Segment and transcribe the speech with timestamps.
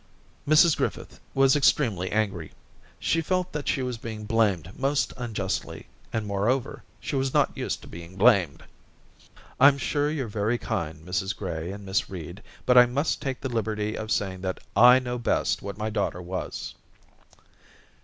[0.47, 2.53] Mrs Griffith was ex tremely angry;
[2.99, 7.83] she felt that she was being blamed most unjustly, and, moreover, she was not used
[7.83, 8.63] to being blamed.
[9.13, 13.41] * I'm sure you're very kind, Mrs Gray and Miss Reed, but I must take
[13.41, 16.73] the liberty of saying that I know best what my daughter was.'